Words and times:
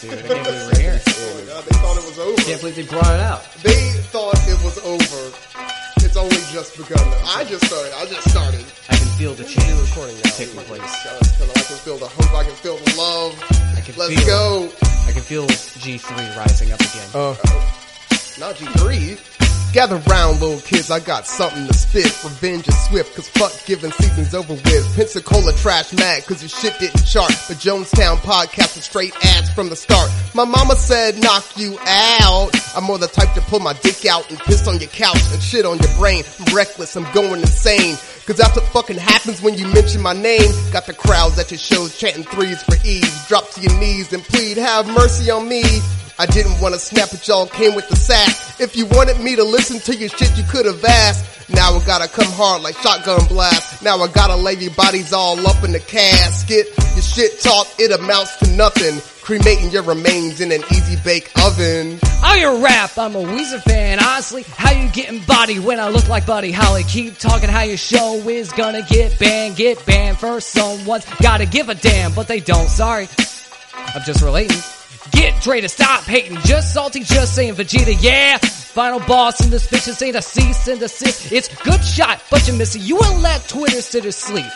dude. 0.00 0.12
I 0.12 0.16
can't 0.16 0.44
believe 0.44 0.70
we're 0.72 0.80
here. 0.80 1.00
Oh 1.00 1.44
god, 1.46 1.64
they 1.64 1.76
thought 1.76 1.96
it 1.96 2.06
was 2.08 2.18
over. 2.18 2.42
Can't 2.42 2.60
believe 2.60 2.76
they 2.76 2.86
brought 2.86 3.12
it 3.12 3.20
out. 3.20 3.44
They 3.62 3.92
thought 4.08 4.38
it 4.48 4.58
was 4.64 4.78
over. 4.80 5.22
It's 6.04 6.16
only 6.16 6.40
just 6.50 6.76
begun. 6.76 7.00
I 7.36 7.44
just 7.44 7.64
started. 7.66 7.92
I 7.94 8.06
just 8.06 8.30
started. 8.30 8.64
I 8.88 8.96
can 8.96 9.06
feel 9.18 9.34
the 9.34 9.44
change 9.44 9.78
recording 9.78 10.16
now. 10.16 10.30
taking 10.30 10.60
place. 10.64 10.80
I 10.80 11.18
can 11.20 11.76
feel 11.84 11.98
the 11.98 12.08
hope. 12.08 12.34
I 12.34 12.44
can 12.44 12.54
feel 12.56 12.76
the 12.78 12.94
love. 12.96 13.36
I 13.76 13.80
can 13.80 13.94
Let's 13.96 14.14
feel, 14.14 14.26
go. 14.26 14.72
I 15.06 15.12
can 15.12 15.22
feel 15.22 15.46
G3 15.46 16.36
rising 16.36 16.72
up 16.72 16.80
again. 16.80 17.08
Uh, 17.14 17.36
not 18.38 18.56
G3. 18.56 19.39
Gather 19.72 19.98
round, 20.10 20.40
little 20.40 20.60
kids, 20.60 20.90
I 20.90 20.98
got 20.98 21.28
something 21.28 21.64
to 21.68 21.72
spit. 21.72 22.06
Revenge 22.24 22.66
is 22.66 22.86
swift, 22.86 23.14
cause 23.14 23.28
fuck 23.28 23.52
giving 23.66 23.92
season's 23.92 24.34
over 24.34 24.54
with. 24.54 24.96
Pensacola 24.96 25.52
trash 25.52 25.92
mad, 25.92 26.26
cause 26.26 26.42
your 26.42 26.48
shit 26.48 26.76
didn't 26.80 27.04
chart. 27.06 27.30
The 27.46 27.54
Jonestown 27.54 28.16
podcast 28.16 28.74
with 28.74 28.82
straight 28.82 29.14
ads 29.24 29.48
from 29.50 29.68
the 29.68 29.76
start. 29.76 30.10
My 30.34 30.44
mama 30.44 30.74
said 30.74 31.22
knock 31.22 31.56
you 31.56 31.78
out. 31.86 32.50
I'm 32.74 32.82
more 32.82 32.98
the 32.98 33.06
type 33.06 33.32
to 33.34 33.40
pull 33.42 33.60
my 33.60 33.74
dick 33.74 34.06
out 34.06 34.28
and 34.28 34.40
piss 34.40 34.66
on 34.66 34.80
your 34.80 34.90
couch 34.90 35.22
and 35.32 35.40
shit 35.40 35.64
on 35.64 35.78
your 35.78 35.94
brain. 35.96 36.24
I'm 36.40 36.52
reckless, 36.54 36.96
I'm 36.96 37.06
going 37.12 37.40
insane. 37.40 37.96
Cause 38.26 38.36
that's 38.36 38.56
what 38.56 38.64
fucking 38.66 38.98
happens 38.98 39.40
when 39.40 39.54
you 39.56 39.66
mention 39.68 40.02
my 40.02 40.12
name. 40.12 40.50
Got 40.72 40.86
the 40.86 40.94
crowds 40.94 41.38
at 41.38 41.50
your 41.50 41.58
shows 41.58 41.96
chanting 41.96 42.24
threes 42.24 42.62
for 42.62 42.74
ease. 42.84 43.26
Drop 43.28 43.48
to 43.52 43.60
your 43.60 43.78
knees 43.78 44.12
and 44.12 44.22
plead, 44.24 44.56
have 44.56 44.86
mercy 44.88 45.30
on 45.30 45.48
me. 45.48 45.62
I 46.20 46.26
didn't 46.26 46.60
want 46.60 46.74
to 46.74 46.78
snap 46.78 47.14
it, 47.14 47.26
y'all 47.26 47.46
came 47.46 47.74
with 47.74 47.88
the 47.88 47.96
sack. 47.96 48.60
If 48.60 48.76
you 48.76 48.84
wanted 48.84 49.18
me 49.20 49.36
to 49.36 49.42
listen 49.42 49.80
to 49.88 49.98
your 49.98 50.10
shit, 50.10 50.36
you 50.36 50.44
could 50.44 50.66
have 50.66 50.84
asked. 50.84 51.48
Now 51.48 51.74
I 51.74 51.82
gotta 51.86 52.08
come 52.08 52.30
hard 52.32 52.60
like 52.60 52.76
shotgun 52.76 53.24
blast. 53.26 53.82
Now 53.82 53.96
I 53.96 54.06
gotta 54.08 54.36
lay 54.36 54.52
your 54.52 54.74
bodies 54.74 55.14
all 55.14 55.40
up 55.46 55.64
in 55.64 55.72
the 55.72 55.80
casket. 55.80 56.66
Your 56.92 57.00
shit 57.00 57.40
talk, 57.40 57.66
it 57.78 57.90
amounts 57.98 58.36
to 58.40 58.50
nothing. 58.54 59.00
Cremating 59.24 59.72
your 59.72 59.82
remains 59.82 60.42
in 60.42 60.52
an 60.52 60.60
easy 60.70 60.96
bake 61.02 61.30
oven. 61.42 61.98
Oh, 62.22 62.34
your 62.34 62.62
rap, 62.62 62.98
I'm 62.98 63.16
a 63.16 63.22
Weezer 63.22 63.62
fan. 63.62 63.98
Honestly, 63.98 64.42
how 64.42 64.72
you 64.72 64.90
getting 64.90 65.24
body 65.24 65.58
when 65.58 65.80
I 65.80 65.88
look 65.88 66.06
like 66.10 66.26
Buddy 66.26 66.52
Holly? 66.52 66.82
Keep 66.82 67.16
talking 67.16 67.48
how 67.48 67.62
your 67.62 67.78
show 67.78 68.16
is 68.28 68.52
gonna 68.52 68.82
get 68.82 69.18
banned, 69.18 69.56
get 69.56 69.86
banned 69.86 70.18
for 70.18 70.38
someone's 70.42 71.06
gotta 71.22 71.46
give 71.46 71.70
a 71.70 71.74
damn, 71.74 72.12
but 72.12 72.28
they 72.28 72.40
don't. 72.40 72.68
Sorry, 72.68 73.08
I'm 73.72 74.02
just 74.02 74.20
relating. 74.22 74.60
Get 75.12 75.40
Dre 75.42 75.60
to 75.60 75.68
stop 75.68 76.04
hating, 76.04 76.38
just 76.42 76.74
salty, 76.74 77.00
just 77.00 77.34
saying 77.34 77.54
Vegeta, 77.54 77.96
yeah. 78.00 78.38
Final 78.38 79.00
boss 79.00 79.42
in 79.42 79.50
this 79.50 79.66
bitch, 79.66 79.86
this 79.86 80.02
ain't 80.02 80.16
a 80.16 80.22
cease 80.22 80.68
and 80.68 80.78
desist. 80.78 81.32
It's 81.32 81.48
good 81.62 81.82
shot, 81.82 82.22
but 82.30 82.46
you're 82.46 82.56
missing. 82.56 82.82
You 82.82 82.96
wouldn't 82.96 83.20
let 83.20 83.48
Twitter 83.48 83.80
sit 83.80 84.04
or 84.04 84.12
sleep. 84.12 84.46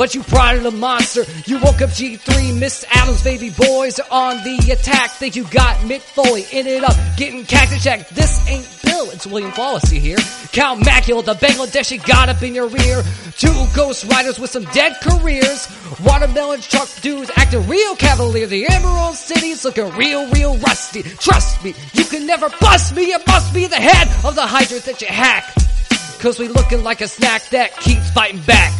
But 0.00 0.14
you 0.14 0.22
prodded 0.22 0.64
a 0.64 0.70
monster. 0.70 1.24
You 1.44 1.56
woke 1.56 1.82
up 1.82 1.90
G3, 1.90 2.58
Miss 2.58 2.86
Adams, 2.90 3.22
baby 3.22 3.50
boys 3.50 4.00
are 4.00 4.06
on 4.10 4.42
the 4.44 4.72
attack. 4.72 5.10
Think 5.10 5.36
you 5.36 5.44
got 5.44 5.76
Mick 5.80 6.00
Foley 6.00 6.40
it 6.40 6.82
up, 6.82 6.96
getting 7.18 7.44
cactus 7.44 7.84
jack. 7.84 8.08
This 8.08 8.48
ain't 8.48 8.66
Bill, 8.82 9.10
it's 9.10 9.26
William 9.26 9.52
you 9.92 10.00
hear. 10.00 10.16
Count 10.52 10.80
Macula, 10.80 11.22
the 11.22 11.34
Bangladeshi 11.34 12.02
got 12.06 12.30
up 12.30 12.42
in 12.42 12.54
your 12.54 12.68
rear. 12.68 13.02
Two 13.36 13.52
ghost 13.76 14.10
riders 14.10 14.38
with 14.38 14.48
some 14.48 14.64
dead 14.72 14.96
careers. 15.02 15.68
Watermelon 16.02 16.62
truck 16.62 16.88
dudes 17.02 17.30
acting 17.36 17.68
real 17.68 17.94
cavalier. 17.96 18.46
The 18.46 18.68
Emerald 18.70 19.16
City's 19.16 19.66
looking 19.66 19.90
real, 19.98 20.30
real 20.30 20.56
rusty. 20.56 21.02
Trust 21.02 21.62
me, 21.62 21.74
you 21.92 22.04
can 22.04 22.26
never 22.26 22.48
bust 22.58 22.96
me. 22.96 23.12
It 23.12 23.26
must 23.26 23.52
be 23.52 23.66
the 23.66 23.76
head 23.76 24.08
of 24.24 24.34
the 24.34 24.46
hydrant 24.46 24.84
that 24.84 25.02
you 25.02 25.08
hack. 25.08 25.44
Cause 26.20 26.38
we 26.38 26.48
looking 26.48 26.82
like 26.82 27.02
a 27.02 27.08
snack 27.08 27.50
that 27.50 27.76
keeps 27.76 28.10
fighting 28.12 28.40
back. 28.40 28.72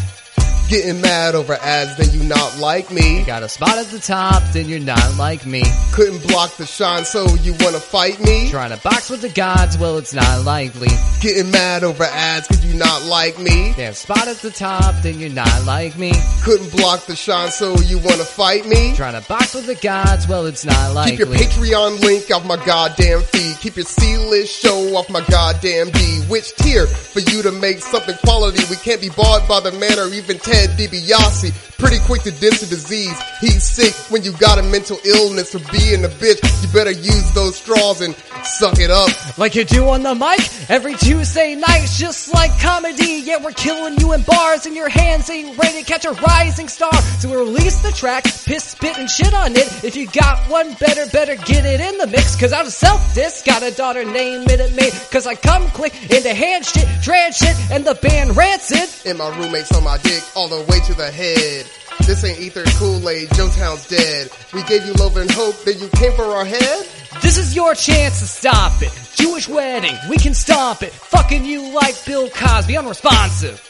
Getting 0.70 1.00
mad 1.00 1.34
over 1.34 1.54
ads, 1.54 1.96
then 1.96 2.16
you 2.16 2.28
not 2.28 2.58
like 2.58 2.92
me. 2.92 3.24
Got 3.24 3.42
a 3.42 3.48
spot 3.48 3.76
at 3.76 3.86
the 3.86 3.98
top, 3.98 4.40
then 4.52 4.68
you're 4.68 4.78
not 4.78 5.16
like 5.18 5.44
me. 5.44 5.64
Couldn't 5.90 6.24
block 6.28 6.56
the 6.58 6.64
shine, 6.64 7.04
so 7.04 7.26
you 7.42 7.56
wanna 7.58 7.80
fight 7.80 8.20
me? 8.20 8.48
Trying 8.50 8.70
to 8.70 8.76
box 8.76 9.10
with 9.10 9.20
the 9.20 9.30
gods, 9.30 9.76
well, 9.76 9.98
it's 9.98 10.14
not 10.14 10.44
likely. 10.44 10.86
Getting 11.20 11.50
mad 11.50 11.82
over 11.82 12.04
ads, 12.04 12.46
cause 12.46 12.64
you 12.64 12.78
not 12.78 13.02
like 13.02 13.36
me? 13.40 13.74
Damn 13.76 13.94
spot 13.94 14.28
at 14.28 14.36
the 14.36 14.50
top, 14.52 14.94
then 15.02 15.18
you're 15.18 15.28
not 15.28 15.64
like 15.66 15.98
me. 15.98 16.12
Couldn't 16.44 16.70
block 16.70 17.04
the 17.06 17.16
shine, 17.16 17.50
so 17.50 17.76
you 17.80 17.98
wanna 17.98 18.22
fight 18.22 18.64
me? 18.64 18.94
Trying 18.94 19.20
to 19.20 19.28
box 19.28 19.54
with 19.54 19.66
the 19.66 19.74
gods, 19.74 20.28
well, 20.28 20.46
it's 20.46 20.64
not 20.64 20.94
likely. 20.94 21.16
Keep 21.16 21.26
your 21.26 21.36
Patreon 21.36 22.00
link 22.00 22.30
off 22.30 22.46
my 22.46 22.64
goddamn 22.64 23.22
feed. 23.22 23.56
Keep 23.58 23.74
your 23.74 23.86
C-list 23.86 24.54
show 24.54 24.94
off 24.94 25.10
my 25.10 25.24
goddamn 25.28 25.90
D. 25.90 26.20
Which 26.28 26.54
tier 26.54 26.86
for 26.86 27.18
you 27.18 27.42
to 27.42 27.50
make 27.50 27.80
something 27.80 28.16
quality? 28.18 28.62
We 28.70 28.76
can't 28.76 29.00
be 29.00 29.08
bought 29.08 29.48
by 29.48 29.58
the 29.58 29.72
man 29.72 29.98
or 29.98 30.14
even 30.14 30.38
Ted 30.60 30.76
DiBiase. 30.76 31.78
Pretty 31.78 31.98
quick 32.00 32.22
to 32.22 32.30
diss 32.30 32.62
a 32.62 32.68
disease. 32.68 33.18
He's 33.40 33.64
sick 33.64 33.94
when 34.12 34.22
you 34.22 34.32
got 34.32 34.58
a 34.58 34.62
mental 34.62 34.98
illness 35.06 35.52
for 35.52 35.72
being 35.72 36.04
a 36.04 36.08
bitch. 36.08 36.40
You 36.62 36.68
better 36.72 36.90
use 36.90 37.32
those 37.32 37.56
straws 37.56 38.02
and 38.02 38.14
suck 38.44 38.78
it 38.78 38.90
up. 38.90 39.10
Like 39.38 39.54
you 39.54 39.64
do 39.64 39.88
on 39.88 40.02
the 40.02 40.14
mic 40.14 40.40
every 40.70 40.94
Tuesday 40.94 41.54
night, 41.54 41.86
just 41.90 42.32
like 42.32 42.58
comedy. 42.60 43.22
Yeah, 43.24 43.42
we're 43.42 43.52
killing 43.52 43.98
you 43.98 44.12
in 44.12 44.22
bars, 44.22 44.66
and 44.66 44.74
your 44.74 44.88
hands 44.88 45.28
ain't 45.30 45.56
ready 45.58 45.80
to 45.80 45.84
catch 45.84 46.04
a 46.04 46.12
rising 46.12 46.68
star. 46.68 46.92
So 46.92 47.30
we 47.30 47.36
release 47.36 47.80
the 47.82 47.92
track, 47.92 48.24
piss, 48.24 48.64
spit, 48.64 48.98
and 48.98 49.10
shit 49.10 49.34
on 49.34 49.52
it. 49.52 49.84
If 49.84 49.96
you 49.96 50.06
got 50.06 50.38
one 50.50 50.74
better, 50.74 51.06
better 51.10 51.36
get 51.36 51.64
it 51.64 51.80
in 51.80 51.98
the 51.98 52.06
mix. 52.06 52.38
Cause 52.38 52.52
I'm 52.52 52.68
self-disc, 52.68 53.44
got 53.44 53.62
a 53.62 53.70
daughter 53.70 54.04
named 54.04 54.46
Minute 54.46 54.74
Maid. 54.74 54.92
Cause 55.10 55.26
I 55.26 55.34
come 55.34 55.68
quick 55.70 55.94
into 56.10 56.34
hand 56.34 56.64
shit, 56.64 56.86
trans 57.02 57.36
shit, 57.36 57.56
and 57.70 57.84
the 57.84 57.94
band 57.94 58.36
rancid. 58.36 58.88
And 59.08 59.18
my 59.18 59.36
roommates 59.38 59.72
on 59.72 59.84
my 59.84 59.98
dick 59.98 60.22
all 60.34 60.48
the 60.48 60.60
way 60.70 60.80
to 60.86 60.94
the 60.94 61.10
head. 61.10 61.66
This 62.06 62.24
ain't 62.24 62.40
ether 62.40 62.64
Kool-Aid, 62.78 63.30
Jonestown's 63.34 63.86
dead. 63.88 64.30
We 64.52 64.62
gave 64.64 64.84
you 64.84 64.92
love 64.94 65.16
and 65.16 65.30
hope, 65.30 65.56
then 65.64 65.78
you 65.78 65.88
came 65.90 66.12
for 66.12 66.24
our 66.24 66.44
head? 66.44 66.86
This 67.22 67.38
is 67.38 67.54
your 67.54 67.74
chance 67.74 68.20
to 68.20 68.26
stop 68.26 68.82
it. 68.82 68.92
Jewish 69.14 69.48
wedding, 69.48 69.96
we 70.08 70.16
can 70.16 70.34
stomp 70.34 70.82
it. 70.82 70.92
Fucking 70.92 71.44
you 71.44 71.72
like 71.72 71.94
Bill 72.04 72.28
Cosby, 72.30 72.76
unresponsive. 72.76 73.69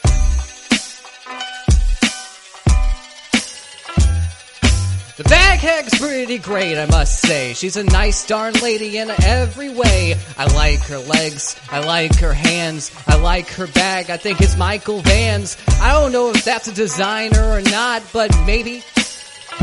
The 5.51 5.57
baghag's 5.57 5.99
pretty 5.99 6.37
great, 6.37 6.77
I 6.77 6.85
must 6.85 7.19
say. 7.19 7.51
She's 7.53 7.75
a 7.75 7.83
nice 7.83 8.25
darn 8.25 8.53
lady 8.61 8.97
in 8.97 9.09
every 9.09 9.69
way. 9.69 10.15
I 10.37 10.45
like 10.55 10.79
her 10.83 10.97
legs, 10.97 11.59
I 11.69 11.79
like 11.79 12.15
her 12.19 12.33
hands, 12.33 12.89
I 13.05 13.17
like 13.17 13.49
her 13.49 13.67
bag. 13.67 14.09
I 14.09 14.15
think 14.15 14.39
it's 14.39 14.55
Michael 14.55 15.01
Vans. 15.01 15.57
I 15.81 15.91
don't 15.91 16.13
know 16.13 16.29
if 16.29 16.45
that's 16.45 16.69
a 16.69 16.73
designer 16.73 17.51
or 17.51 17.61
not, 17.63 18.01
but 18.13 18.33
maybe. 18.45 18.81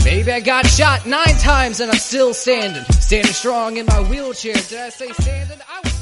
Maybe 0.04 0.31
I 0.31 0.41
got 0.41 0.66
shot 0.66 1.06
nine 1.06 1.38
times 1.38 1.81
and 1.81 1.91
I'm 1.91 1.97
still 1.97 2.34
standing. 2.34 2.84
Standing 3.00 3.32
strong 3.32 3.78
in 3.78 3.87
my 3.87 4.03
wheelchair. 4.10 4.54
Did 4.54 4.81
I 4.81 4.91
say 4.91 5.10
standing? 5.12 5.59
I 5.71 5.97